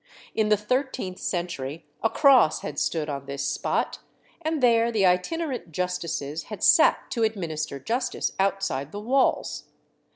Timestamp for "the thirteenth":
0.49-1.19